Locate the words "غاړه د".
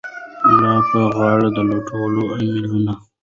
1.17-1.57